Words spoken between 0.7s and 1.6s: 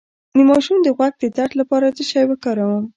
د غوږ د درد